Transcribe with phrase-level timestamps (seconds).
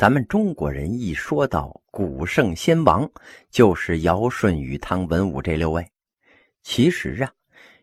[0.00, 3.06] 咱们中国人一说到古圣先王，
[3.50, 5.86] 就是尧舜禹汤文武这六位。
[6.62, 7.30] 其实啊，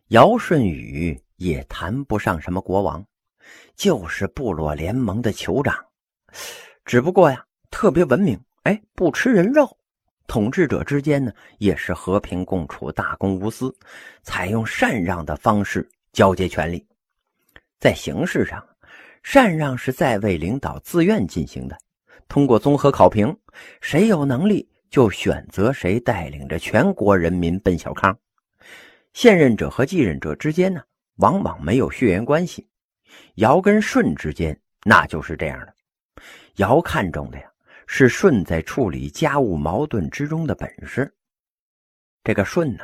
[0.08, 3.06] 尧舜禹也谈不上什么国王，
[3.76, 5.78] 就是部落联盟的酋长。
[6.86, 9.78] 只不过呀，特别文明，哎，不吃人肉。
[10.26, 13.72] 统治者之间呢，也是和平共处，大公无私，
[14.24, 16.84] 采用禅让的方式交接权力。
[17.80, 18.68] 在形式上，
[19.22, 21.78] 禅让是在位领导自愿进行的，
[22.28, 23.38] 通过综合考评，
[23.82, 28.18] 谁有能力就选择谁带领着全国人民奔小康。
[29.14, 30.82] 现任者和继任者之间呢，
[31.18, 32.68] 往往没有血缘关系。
[33.36, 35.74] 尧跟舜之间那就是这样的，
[36.58, 37.52] 尧看中的呀。
[37.90, 41.10] 是舜在处理家务矛盾之中的本事。
[42.22, 42.84] 这个舜呢，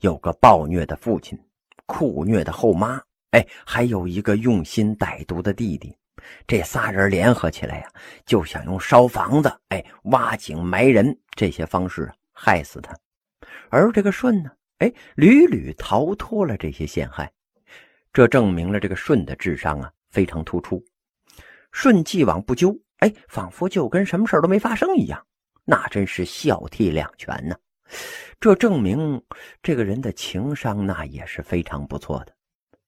[0.00, 1.38] 有个暴虐的父亲，
[1.84, 2.98] 酷虐的后妈，
[3.32, 5.94] 哎，还有一个用心歹毒的弟弟。
[6.46, 7.88] 这仨人联合起来呀，
[8.24, 12.96] 就想用烧房子、哎，挖井埋人这些方式害死他。
[13.68, 17.30] 而这个舜呢，哎，屡屡逃脱了这些陷害，
[18.12, 20.84] 这证明了这个舜的智商啊非常突出。
[21.72, 22.76] 舜既往不咎。
[22.98, 25.20] 哎，仿佛就跟什么事都没发生一样，
[25.64, 27.56] 那真是孝悌两全呢。
[28.38, 29.20] 这证明
[29.60, 32.32] 这个人的情商那也是非常不错的，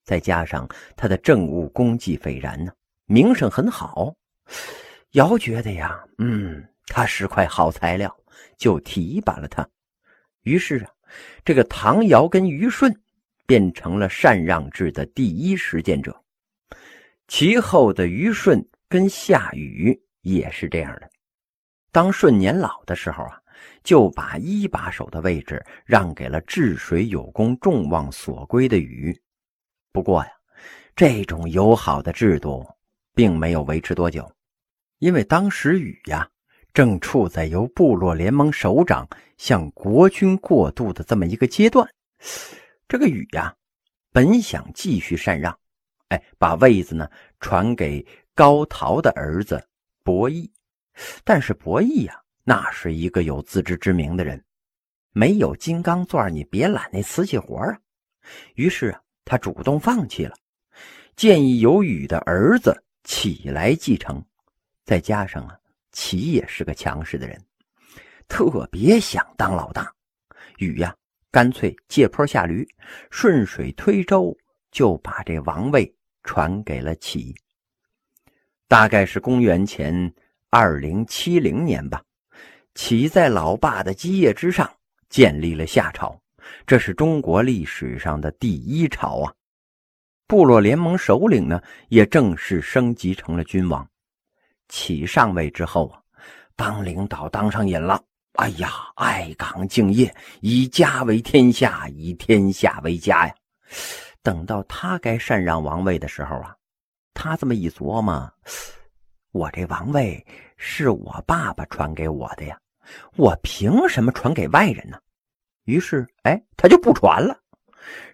[0.05, 2.73] 再加上他的政务功绩斐然呢，
[3.07, 4.15] 名声很好。
[5.13, 8.15] 尧觉得呀，嗯，他是块好材料，
[8.57, 9.69] 就提拔了他。
[10.43, 10.91] 于是啊，
[11.45, 12.95] 这个唐尧跟虞舜
[13.47, 16.19] 变成了禅让制的第一实践者，
[17.29, 20.01] 其后的虞舜跟夏禹。
[20.23, 21.11] 也是这样的。
[21.93, 23.39] 当舜年老的时候啊，
[23.83, 29.15] 就把一把手的位置让给了治水有功、众望所归的禹。
[29.93, 30.31] 不过呀，
[30.97, 32.67] 这种友好的制度
[33.15, 34.31] 并没有维持多久，
[34.99, 36.29] 因为当时禹呀
[36.73, 41.89] 正处在由部落联盟首长向国君过渡的这么一个阶段。
[42.89, 43.55] 这个禹呀，
[44.13, 45.59] 本想继续禅让，
[46.09, 47.09] 哎，把位子呢
[47.41, 48.05] 传给
[48.35, 49.67] 高陶的儿子。
[50.03, 50.53] 伯益，
[51.25, 54.45] 但是伯益呀，那是一个有自知之明的人，
[55.13, 57.79] 没有金刚钻，你别揽那瓷器活啊。
[58.55, 60.37] 于是啊，他主动放弃了，
[61.17, 64.23] 建议由禹的儿子启来继承。
[64.85, 65.57] 再加上啊，
[65.93, 67.41] 启也是个强势的人，
[68.29, 69.91] 特别想当老大。
[70.59, 70.95] 禹呀，
[71.31, 72.69] 干脆借坡下驴，
[73.11, 74.37] 顺水推舟，
[74.71, 77.35] 就把这王位传给了启。
[78.69, 80.13] 大概是公元前
[80.51, 82.03] 二零七零年吧，
[82.75, 84.71] 启在老爸的基业之上
[85.09, 86.21] 建立了夏朝，
[86.67, 89.35] 这是中国历史上的第一朝啊。
[90.27, 93.87] 部落联盟首领呢，也正式升级成了君王。
[94.69, 96.01] 启上位之后啊，
[96.57, 98.03] 当领导当上瘾了，
[98.35, 103.35] 哎呀，爱岗敬业，以家为天下，以天下为家呀。
[104.23, 106.57] 等到他该禅让王位的时候啊。
[107.13, 108.29] 他这么一琢磨，
[109.31, 112.59] 我这王位是我爸爸传给我的呀，
[113.17, 114.99] 我凭什么传给外人呢？
[115.65, 117.39] 于是，哎，他就不传了。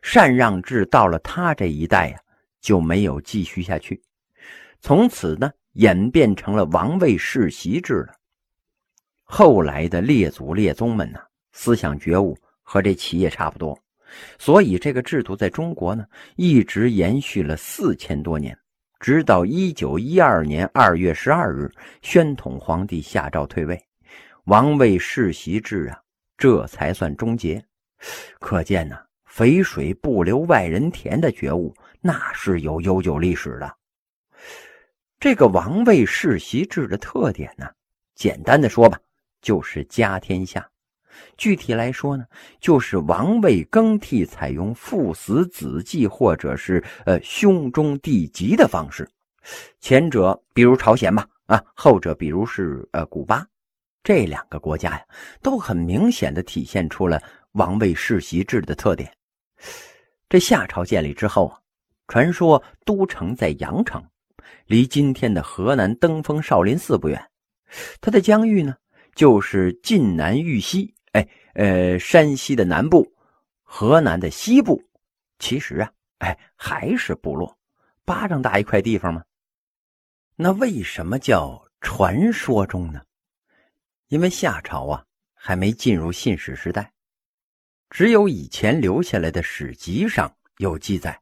[0.02, 2.18] 禅让制到了他这一代呀，
[2.60, 4.02] 就没有继续下去。
[4.80, 8.14] 从此呢，演变成了王位世袭制了。
[9.24, 11.20] 后来的列祖列宗们呢，
[11.52, 13.78] 思想觉悟和这企业差不多，
[14.38, 16.04] 所以这个制度在中国呢，
[16.36, 18.56] 一直延续了四千多年。
[18.98, 21.70] 直到一九一二年二月十二日，
[22.02, 23.82] 宣统皇帝下诏退位，
[24.44, 25.98] 王位世袭制啊，
[26.36, 27.64] 这才算终结。
[28.38, 28.98] 可见呢，
[29.30, 33.76] 肥水不流外人田的觉悟，那是有悠久历史的。
[35.20, 37.66] 这个王位世袭制的特点呢，
[38.16, 38.98] 简单的说吧，
[39.40, 40.68] 就是家天下。
[41.36, 42.24] 具体来说呢，
[42.60, 49.08] 就是王位更替采用父死子继或者是呃兄终弟及的方式。
[49.78, 53.46] 前者比如朝鲜吧，啊，后者比如是呃古巴，
[54.02, 55.04] 这两个国家呀，
[55.40, 57.22] 都很明显的体现出了
[57.52, 59.10] 王位世袭制的特点。
[60.28, 61.60] 这夏朝建立之后啊，
[62.08, 64.04] 传说都城在阳城，
[64.66, 67.30] 离今天的河南登封少林寺不远。
[68.00, 68.76] 它的疆域呢，
[69.14, 70.94] 就是晋南豫西。
[71.12, 73.12] 哎，呃，山西的南部，
[73.62, 74.80] 河南的西部，
[75.40, 77.58] 其实啊，哎，还是部落，
[78.04, 79.24] 巴掌大一块地方吗？
[80.36, 83.02] 那为什么叫传说中呢？
[84.06, 85.04] 因为夏朝啊，
[85.34, 86.92] 还没进入信史时代，
[87.90, 91.20] 只有以前留下来的史籍上有记载，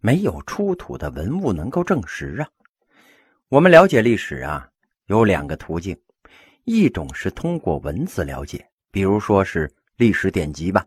[0.00, 2.48] 没有出土的文物能够证实啊。
[3.48, 4.68] 我们了解历史啊，
[5.06, 5.96] 有两个途径，
[6.64, 10.82] 一种是通过文字了解，比如说是历史典籍吧；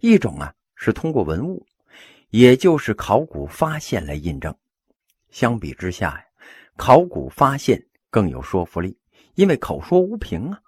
[0.00, 1.64] 一种啊是通过文物，
[2.30, 4.54] 也就是考古发现来印证。
[5.30, 6.24] 相比之下呀，
[6.74, 8.96] 考古发现更有说服力，
[9.34, 10.58] 因为口说无凭啊。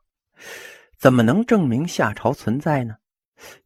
[0.98, 2.94] 怎么能证明夏朝存在呢？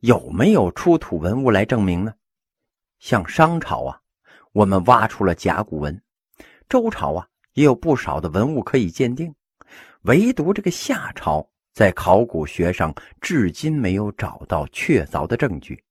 [0.00, 2.14] 有没有出土文物来证明呢？
[2.98, 4.00] 像商朝啊，
[4.52, 5.94] 我们挖出了甲骨文；
[6.68, 9.34] 周朝啊，也有不少的文物可以鉴定。
[10.02, 15.82] 唯独这个夏朝，在考古学上至今没有找到确凿的证据。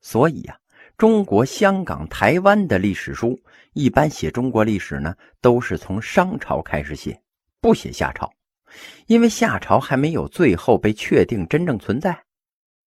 [0.00, 0.58] 所以呀，
[0.96, 3.38] 中国香港、台湾的历史书
[3.72, 7.20] 一般写中国历史呢，都是从商朝开始写，
[7.60, 8.30] 不写夏朝。
[9.06, 12.24] 因为夏朝还没有最后被确定真正存在，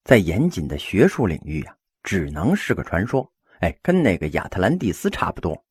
[0.03, 3.31] 在严谨的学术领域啊，只能是个传说。
[3.59, 5.63] 哎，跟那个亚特兰蒂斯差不多。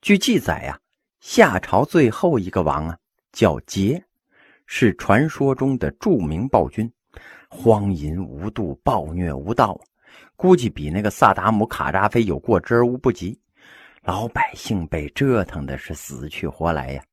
[0.00, 0.80] 据记载呀，
[1.20, 2.98] 夏朝最后一个王啊
[3.32, 4.02] 叫桀，
[4.66, 6.90] 是传说中的著名暴君，
[7.48, 9.78] 荒淫无度，暴虐无道，
[10.36, 13.38] 估计比那个萨达姆、卡扎菲有过之而无不及。
[14.02, 17.04] 老百姓被折腾的是死去活来呀。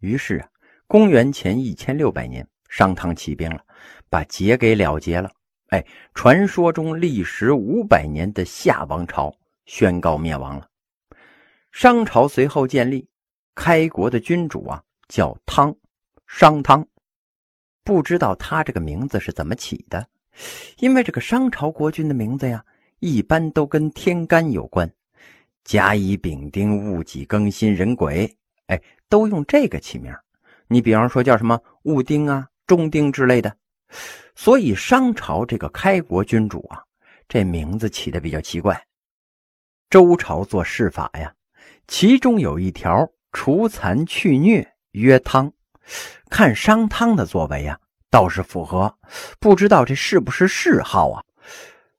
[0.00, 0.48] 于是啊。
[0.88, 3.64] 公元前一千六百年，商汤起兵了，
[4.12, 5.32] 把桀给了结了。
[5.68, 5.82] 哎，
[6.12, 10.68] 传说中历时五百年的夏王朝宣告灭亡了。
[11.70, 13.08] 商朝随后建立，
[13.54, 15.74] 开国的君主啊叫汤，
[16.26, 16.86] 商汤。
[17.82, 20.06] 不知道他这个名字是怎么起的，
[20.76, 22.62] 因为这个商朝国君的名字呀，
[22.98, 24.92] 一般都跟天干有关，
[25.64, 28.36] 甲乙丙丁戊己庚辛壬癸，
[28.66, 30.14] 哎，都用这个起名。
[30.68, 33.56] 你比方说叫什么戊丁啊、中丁之类的，
[34.34, 36.82] 所以商朝这个开国君主啊，
[37.28, 38.82] 这名字起的比较奇怪。
[39.90, 41.32] 周朝做谥法呀，
[41.86, 45.52] 其中有一条除残去虐曰汤，
[46.30, 47.78] 看商汤的作为啊，
[48.10, 48.96] 倒是符合。
[49.38, 51.22] 不知道这是不是谥号啊？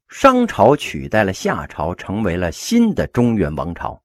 [0.10, 4.01] 商朝取代了夏朝，成为了新的中原王朝。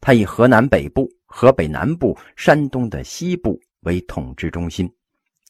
[0.00, 3.60] 它以河南北部、河北南部、山东的西部。
[3.82, 4.92] 为统治中心，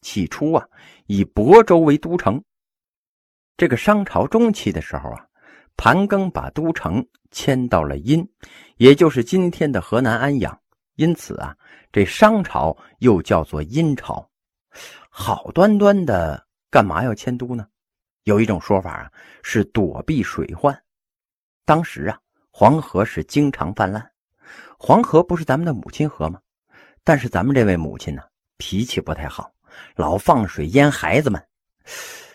[0.01, 0.67] 起初啊，
[1.07, 2.43] 以亳州为都城。
[3.57, 5.27] 这个商朝中期的时候啊，
[5.77, 8.27] 盘庚把都城迁到了殷，
[8.77, 10.61] 也就是今天的河南安阳。
[10.95, 11.57] 因此啊，
[11.93, 14.29] 这商朝又叫做殷朝。
[15.09, 17.67] 好端端的，干嘛要迁都呢？
[18.25, 19.13] 有一种说法啊，
[19.43, 20.77] 是躲避水患。
[21.65, 22.19] 当时啊，
[22.51, 24.11] 黄河是经常泛滥，
[24.79, 26.41] 黄河不是咱们的母亲河吗？
[27.05, 28.23] 但是咱们这位母亲呢，
[28.57, 29.51] 脾气不太好，
[29.97, 31.43] 老放水淹孩子们。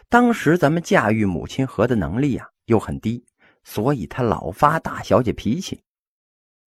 [0.10, 3.26] 当时咱们驾驭母亲河的能力啊又很低，
[3.64, 5.82] 所以她老发大小姐脾气。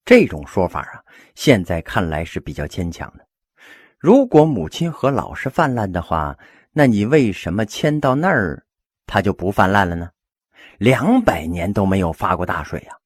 [0.04, 1.02] 这种说法啊，
[1.34, 3.26] 现在看来是比较牵强的。
[3.98, 6.36] 如果母亲河老是泛滥的话，
[6.72, 8.64] 那你为什么迁到那儿，
[9.06, 10.10] 它就不泛滥了呢？
[10.78, 12.96] 两百年都没有发过大水啊！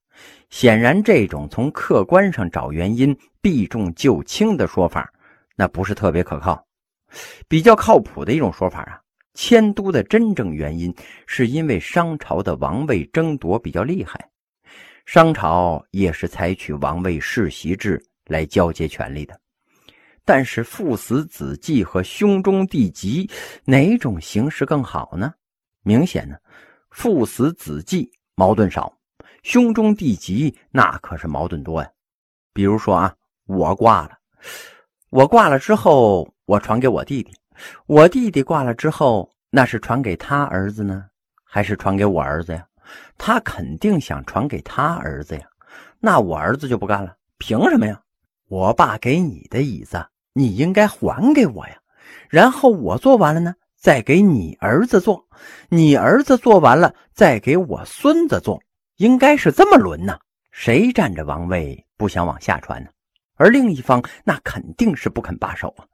[0.50, 5.11] 显然，这种从客观上找原因、避重就轻的说法，
[5.55, 6.67] 那不是特别可靠。
[7.49, 9.01] 比较靠谱的一种说法啊，
[9.35, 10.95] 迁都的真正原因
[11.27, 14.29] 是因为商朝的王位争夺比较厉害，
[15.07, 19.39] 商朝也是采取王位世袭制来交接权力的。
[20.25, 23.29] 但是父死子继和兄终弟及
[23.65, 25.32] 哪种形式更好呢？
[25.82, 26.37] 明显呢，
[26.91, 28.94] 父死子继矛盾少。
[29.43, 31.91] 兄终弟及，那可是矛盾多呀。
[32.53, 33.15] 比如说啊，
[33.46, 34.19] 我挂了，
[35.08, 37.33] 我挂了之后，我传给我弟弟，
[37.87, 41.05] 我弟弟挂了之后，那是传给他儿子呢，
[41.45, 42.67] 还是传给我儿子呀？
[43.17, 45.43] 他肯定想传给他儿子呀。
[46.01, 48.01] 那我儿子就不干了，凭什么呀？
[48.49, 51.77] 我爸给你的椅子，你应该还给我呀。
[52.29, 55.25] 然后我做完了呢，再给你儿子做，
[55.69, 58.61] 你儿子做完了，再给我孙子做。
[58.97, 60.19] 应该是这么轮呢，
[60.51, 62.91] 谁占着王位不想往下传呢？
[63.37, 65.87] 而另一方那肯定是不肯罢手啊！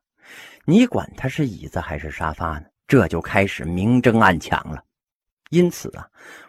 [0.68, 2.64] 你管他是椅子还是沙发呢？
[2.88, 4.82] 这就开始明争暗抢了。
[5.50, 6.04] 因此啊，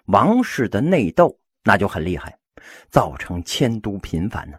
[0.06, 2.36] 王室的内斗那就很厉害，
[2.90, 4.58] 造成迁都频繁呢。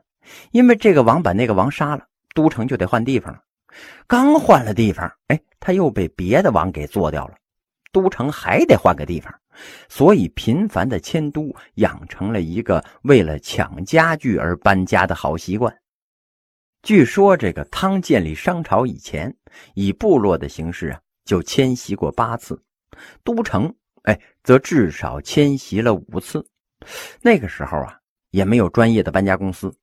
[0.53, 3.43] 因为这个王把那个王杀了，都城就得换地方了。
[4.07, 7.35] 刚换了地方，哎，他又被别的王给做掉了，
[7.91, 9.35] 都城还得换个地方。
[9.89, 15.77] 所以，频繁的迁都养成了一个为了抢家具而搬家的好习惯。
[16.81, 19.35] 据说，这个汤建立商朝以前，
[19.75, 22.55] 以部落的形式啊，就迁徙过八次；
[23.23, 26.45] 都城，哎，则至少迁徙了五次。
[27.21, 27.99] 那个时候啊，
[28.31, 29.75] 也没有专业的搬家公司，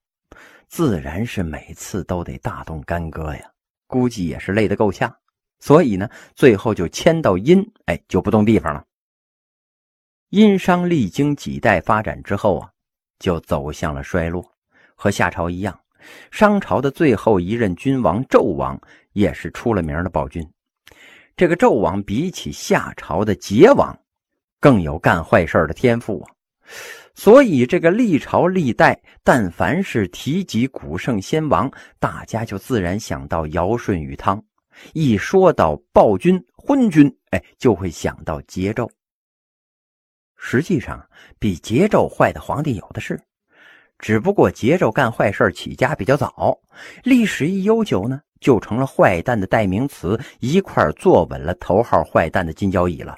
[0.67, 3.51] 自然是每次都得大动干戈呀。
[3.87, 5.15] 估计也是累得够呛，
[5.59, 8.83] 所以呢，最后就迁到殷，哎，就不动地方了。
[10.29, 12.71] 殷商历经几代发展之后啊，
[13.19, 14.43] 就走向了衰落，
[14.95, 15.79] 和夏朝一样，
[16.31, 18.79] 商朝的最后一任君王纣王
[19.15, 20.45] 也是出了名的暴君。
[21.35, 23.97] 这个纣王比起夏朝的桀王，
[24.59, 26.31] 更有干坏事的天赋啊。
[27.13, 34.37] 所以，这个历朝历代，但凡是提及古圣先王，大家就自然想到尧舜禹汤；
[34.93, 38.89] 一说到暴君、昏君，哎，就会想到桀纣。
[40.35, 41.07] 实际上，
[41.39, 43.17] 比桀纣坏的皇帝有的是，
[43.97, 46.59] 只不过桀纣干坏事起家比较早，
[47.03, 53.17] 历史一悠久呢，就成了坏蛋的代名词，一块坐稳了头号坏蛋的金交椅了。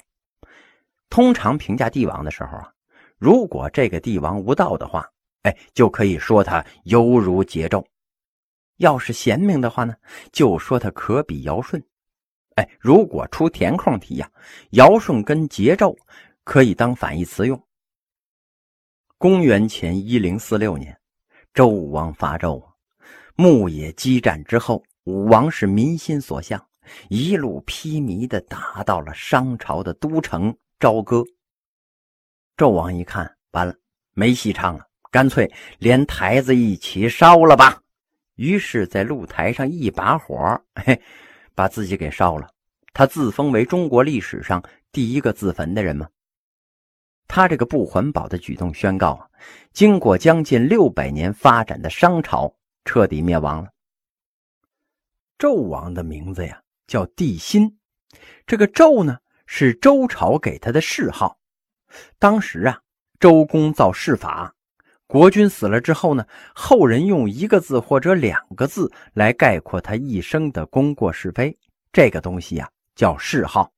[1.10, 2.72] 通常评价帝王的时候啊。
[3.18, 5.06] 如果这个帝王无道的话，
[5.42, 7.84] 哎，就可以说他犹如桀纣；
[8.78, 9.94] 要是贤明的话呢，
[10.32, 11.82] 就说他可比尧舜。
[12.54, 14.30] 哎，如果出填空题呀，
[14.70, 15.94] 尧舜跟桀纣
[16.44, 17.62] 可以当反义词用。
[19.18, 20.98] 公元前一零四六年，
[21.52, 22.64] 周武王伐纣，
[23.34, 26.62] 牧野激战之后，武王是民心所向，
[27.08, 31.24] 一路披靡的打到了商朝的都城朝歌。
[32.58, 33.74] 纣王一看，完了，
[34.12, 37.80] 没戏唱了，干脆连台子一起烧了吧。
[38.34, 40.36] 于是，在露台上一把火，
[40.74, 41.00] 嘿，
[41.54, 42.46] 把自己给烧了。
[42.92, 44.62] 他自封为中国历史上
[44.92, 46.06] 第一个自焚的人吗？
[47.26, 49.26] 他这个不环保的举动，宣告啊，
[49.72, 53.70] 经过将近六百年发展的商朝彻底灭亡了。
[55.38, 57.78] 纣王的名字呀，叫帝辛，
[58.44, 61.38] 这个纣呢，是周朝给他的谥号。
[62.18, 62.80] 当时啊，
[63.20, 64.52] 周公造谥法，
[65.06, 71.56] 国君死了之后呢，后人用一个字或者两个字来概括他一生的功过是非。
[71.92, 73.72] 这个东西呀，叫谥号。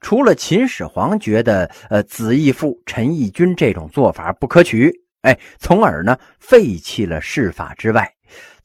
[0.00, 4.90] 除了秦始皇觉得呃子义父、臣义君这种做法不可取，
[5.20, 8.14] 哎，从而呢废弃了谥法之外，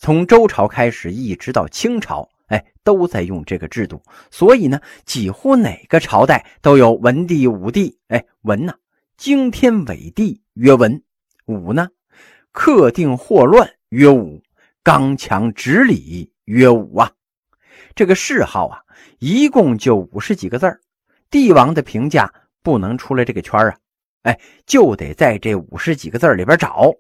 [0.04, 4.04] 从周朝开始一直到清朝，哎，都在用这个制度。
[4.30, 8.26] 所以呢，几乎哪个朝代都有文帝、武帝，哎。
[8.42, 8.74] 文呢，
[9.16, 11.00] 经天纬地曰文；
[11.46, 11.88] 武呢，
[12.52, 14.42] 克定祸乱曰武；
[14.84, 17.10] 刚强直理曰武啊。
[17.96, 18.82] 这个谥号啊，
[19.20, 20.82] 一共就五十几个字
[21.30, 22.30] 帝王的评价
[22.62, 23.78] 不能出来这个圈啊，
[24.24, 26.92] 哎，就得在这五十几个字里边找。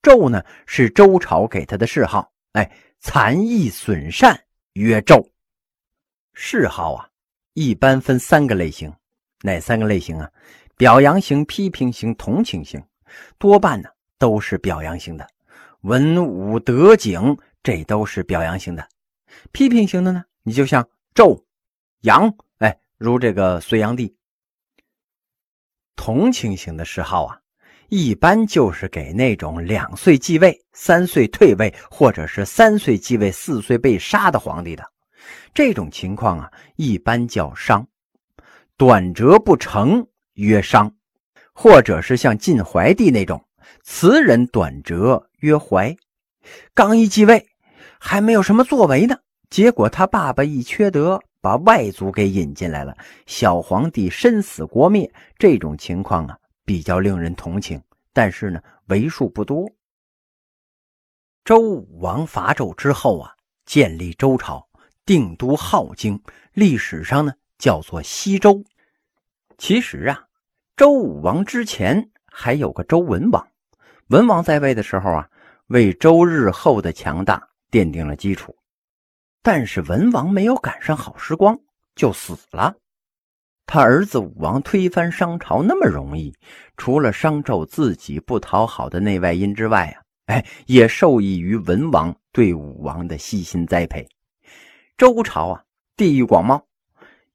[0.00, 5.28] 纣呢，是周朝给他的谥号，哎，残义损善曰纣。
[6.34, 7.08] 谥号啊，
[7.54, 8.94] 一般分三个类型，
[9.42, 10.30] 哪三个类型啊？
[10.76, 12.80] 表扬型、批评型、同情型，
[13.38, 13.88] 多半呢
[14.18, 15.26] 都是表扬型的。
[15.80, 18.88] 文武德景，这都是表扬型的。
[19.52, 21.42] 批评型的呢，你就像纣、
[22.02, 24.16] 杨，哎，如这个隋炀帝。
[25.96, 27.40] 同情型的谥号啊，
[27.88, 34.84] 一般就是给那种两岁继位、三岁退位，或者是三岁继位、四岁被杀的皇帝的。
[35.52, 37.86] 这种情况啊，一般叫商。
[38.76, 40.06] 短折不成。
[40.34, 40.94] 曰商，
[41.52, 43.44] 或者是像晋怀帝那种
[43.82, 45.96] 词人短折曰怀。
[46.72, 47.44] 刚一继位，
[47.98, 49.16] 还没有什么作为呢，
[49.50, 55.12] 结果他爸爸一缺德，把外族给引进来了，小皇帝身死国灭。
[55.36, 56.38] 这种情况啊，
[56.68, 57.82] 比较令人同情，
[58.12, 59.72] 但是呢，为数不多。
[61.42, 63.32] 周武王伐纣之后啊，
[63.64, 64.68] 建立周朝，
[65.06, 66.22] 定都镐京，
[66.52, 68.62] 历史上呢叫做西周。
[69.56, 70.26] 其实啊。
[70.76, 73.48] 周武王之前还有个周文王，
[74.08, 75.30] 文王在位的时候啊，
[75.68, 78.54] 为周日后的强大奠定了基础。
[79.42, 81.58] 但是文王没有赶上好时光，
[81.94, 82.76] 就死了。
[83.70, 86.34] 他儿子武王推翻商朝那么容易，
[86.78, 94.08] 除了商纣自己不讨好的内外因之外啊，哎，也受益于文王对武王的悉心栽培。
[94.96, 95.62] 周朝啊，
[95.98, 96.62] 地域广袤，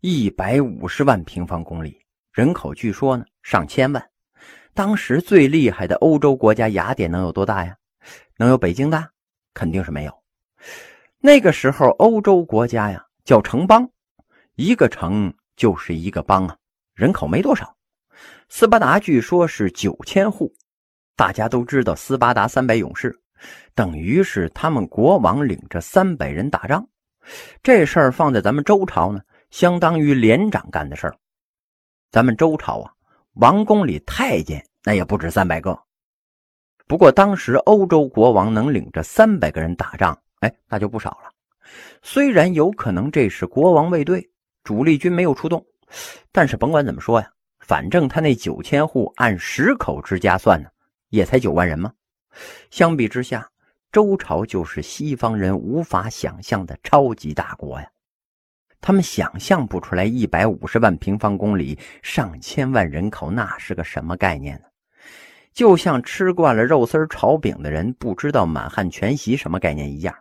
[0.01, 1.99] 一百五十万平方公里。
[2.31, 4.03] 人口据说呢上千万，
[4.73, 7.75] 当时最厉害的欧洲国家雅典能有多大呀？
[8.37, 9.07] 能有北京大？
[9.53, 10.23] 肯定是没有。
[11.19, 13.87] 那个时候欧洲国家呀叫城邦，
[14.55, 16.57] 一个城就是一个邦啊，
[16.93, 17.75] 人口没多少。
[18.49, 20.53] 斯巴达据说是九千户，
[21.15, 23.19] 大家都知道斯巴达三百勇士，
[23.73, 26.87] 等于是他们国王领着三百人打仗。
[27.61, 31.15] 这事儿放在咱们周朝呢，相当于连长干的事儿。
[32.11, 32.91] 咱们周朝啊，
[33.33, 35.79] 王宫里太监那也不止三百个。
[36.85, 41.31] 不过当时欧洲国王能领着三百个人打仗，哎，那就不少了。
[42.01, 44.29] 虽然有可能这是国王卫队
[44.63, 45.65] 主力军没有出动，
[46.31, 47.29] 但是甭管怎么说呀，
[47.59, 50.69] 反正他那九千户按十口之家算呢，
[51.09, 51.91] 也才九万人嘛。
[52.71, 53.49] 相比之下，
[53.91, 57.87] 周朝就是西方人无法想象的超级大国呀。
[58.81, 64.65] 他们想象不出来一百五十万平方公里、上千万人口那是个什么概念呢？
[65.53, 70.15] 就像吃惯了肉丝炒饼的人不知道满汉全席什么概念一样。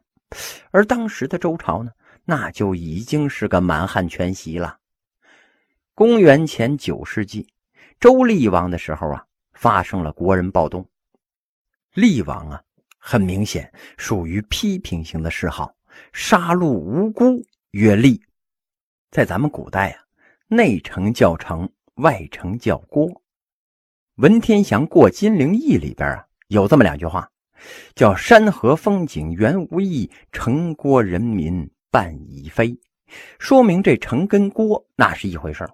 [0.70, 1.90] 而当时的周朝呢，
[2.24, 4.78] 那就已经是个满汉全席了。
[5.94, 7.48] 公元前九世纪，
[8.00, 10.88] 周厉王的时候啊，发生了国人暴动。
[11.94, 12.62] 厉王啊，
[12.98, 15.74] 很明显属于批评型的嗜好，
[16.12, 18.22] 杀戮无辜曰厉。
[19.10, 20.04] 在咱们古代啊，
[20.48, 23.22] 内城叫城，外城叫郭。
[24.16, 27.28] 文天祥过金陵驿里边啊，有这么两句话。
[27.94, 32.76] 叫山河风景原无意，城郭人民半已非。
[33.38, 35.68] 说明这城跟郭那是一回事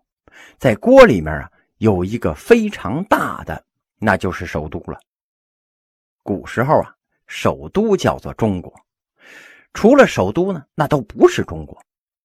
[0.58, 3.64] 在郭里面啊，有一个非常大的，
[3.98, 5.00] 那就是首都了。
[6.22, 6.94] 古时候啊，
[7.28, 8.75] 首都叫做中国，
[9.72, 11.80] 除了首都呢，那都不是中国。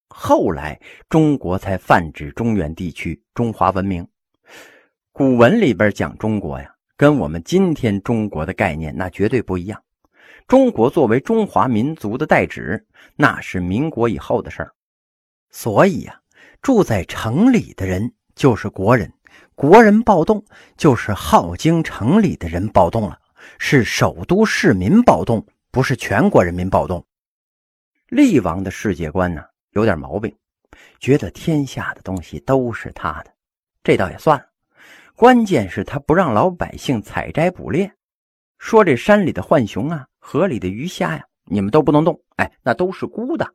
[0.08, 4.06] 后来中国才泛指中原地区，中华文明。
[5.12, 6.72] 古文里边讲中国呀。
[6.96, 9.82] 跟我们今天中国的概念那绝对不一样。
[10.46, 12.86] 中国作为中华民族的代指，
[13.16, 14.70] 那是民国以后的事儿。
[15.50, 16.20] 所以呀，
[16.60, 19.10] 住在城里的人就是国人，
[19.54, 20.44] 国人暴动
[20.76, 23.18] 就是镐京城里的人暴动了，
[23.58, 27.04] 是首都市民暴动，不是全国人民暴动。
[28.08, 30.36] 厉王的世界观呢有点毛病，
[31.00, 33.32] 觉得天下的东西都是他的，
[33.82, 34.44] 这倒也算了。
[35.16, 37.90] 关键是他不让老百姓采摘捕猎，
[38.58, 43.46] 说这山里的浣熊啊，河里的鱼虾呀，你们都不能动，哎，那都是孤的。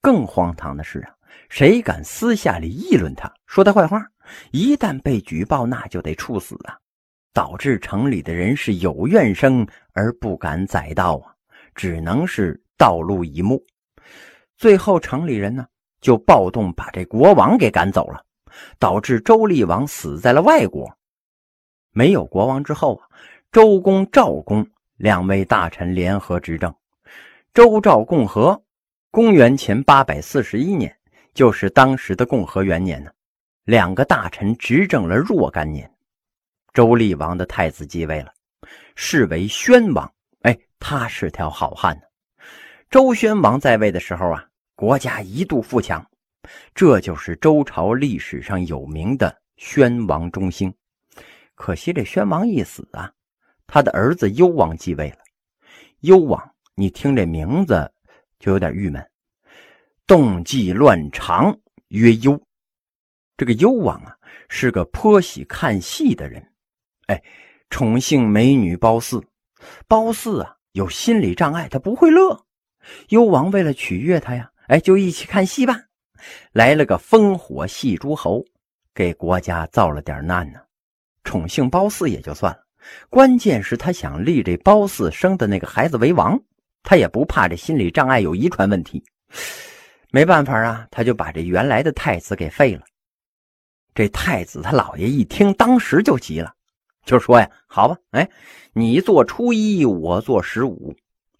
[0.00, 1.14] 更荒唐的是啊，
[1.48, 4.04] 谁敢私下里议论他，说他坏话，
[4.50, 6.76] 一旦被举报，那就得处死啊！
[7.32, 11.32] 导致城里的人是有怨声而不敢载道啊，
[11.76, 13.64] 只能是道路以目。
[14.56, 15.64] 最后城里人呢，
[16.00, 18.20] 就暴动把这国王给赶走了。
[18.80, 20.92] 导致周厉王死在了外国，
[21.92, 23.06] 没有国王之后啊，
[23.52, 26.74] 周公、赵公两位大臣联合执政，
[27.52, 28.60] 周赵共和。
[29.10, 30.96] 公元前八百四十一年，
[31.34, 33.10] 就是当时的共和元年呢。
[33.64, 35.88] 两个大臣执政了若干年，
[36.72, 38.32] 周厉王的太子继位了，
[38.96, 40.12] 是为宣王。
[40.40, 42.02] 哎，他是条好汉呢。
[42.90, 46.04] 周宣王在位的时候啊，国家一度富强。
[46.74, 50.74] 这就是周朝历史上有名的宣王中兴。
[51.54, 53.12] 可惜这宣王一死啊，
[53.66, 55.18] 他的儿子幽王继位了。
[56.00, 57.90] 幽王，你听这名字
[58.38, 59.04] 就有点郁闷。
[60.06, 62.40] 动计乱常，曰幽。
[63.36, 64.16] 这个幽王啊，
[64.48, 66.52] 是个颇喜看戏的人。
[67.06, 67.22] 哎，
[67.70, 69.24] 宠幸美女褒姒。
[69.88, 72.44] 褒姒啊，有心理障碍，他不会乐。
[73.08, 75.84] 幽王为了取悦他呀，哎，就一起看戏吧。
[76.52, 78.44] 来了个烽火戏诸侯，
[78.94, 80.60] 给国家造了点难呢。
[81.22, 82.63] 宠幸褒姒也就算了，
[83.08, 86.38] 关键是他想立这褒姒生的那个孩子为王，
[86.82, 89.02] 他也不怕这心理障碍有遗传问题。
[90.10, 92.82] 没办法啊，他就把这原来的太子给废了。
[93.94, 96.52] 这太子他姥爷一听，当时就急了，
[97.04, 98.28] 就说呀：“好吧，哎，
[98.72, 100.94] 你做初一，我做十五，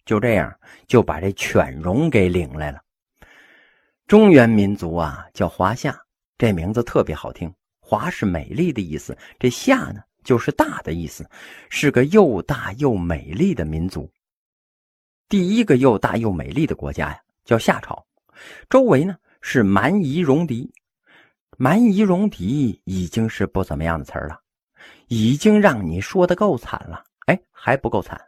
[0.05, 0.53] 就这样
[0.87, 2.79] 就把这犬戎给领来了。”
[4.07, 5.97] 中原民族啊，叫华夏，
[6.37, 7.53] 这名字特别好听。
[7.79, 11.25] 华是美丽的意思，这夏呢就是大的意思，
[11.69, 14.11] 是个又大又美丽的民族。
[15.29, 18.05] 第一个又大又美丽的国家呀，叫夏朝，
[18.69, 20.73] 周围呢是蛮夷戎狄。
[21.57, 24.41] 蛮夷戎狄已经是不怎么样的词儿了，
[25.07, 27.01] 已经让你说的够惨了。
[27.27, 28.19] 哎，还不够惨，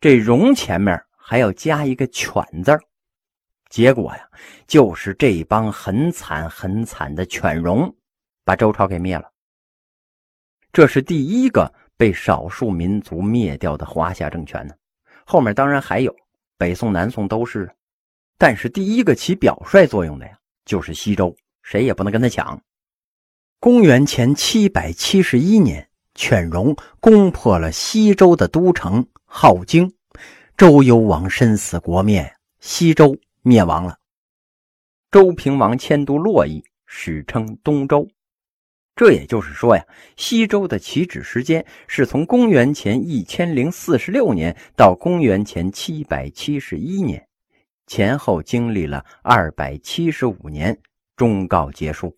[0.00, 2.80] 这戎前面还要加一个犬字儿。
[3.68, 4.28] 结果呀，
[4.66, 7.94] 就是这帮很惨很惨的犬戎，
[8.44, 9.29] 把周朝给灭了。
[10.72, 14.74] 这是第一个被少数民族灭掉的华夏政权呢。
[15.24, 16.14] 后面当然还有，
[16.56, 17.70] 北宋、南宋都是。
[18.38, 22.60] 但是第一个起表率作用的呀，就是西周，谁也不能跟他抢。
[23.58, 29.92] 公元前七百七十一年，犬戎攻破了西周的都城镐京，
[30.56, 33.16] 周幽王身死国灭，西周。
[33.42, 33.96] 灭亡了。
[35.10, 38.06] 周平王迁都洛邑，史称东周。
[38.96, 39.84] 这也就是说呀，
[40.16, 47.26] 西周的起止时间是从公元前一千零四十六年到公元前七百七十一年，
[47.86, 50.78] 前后经历了二百七十五年，
[51.16, 52.14] 终告结束。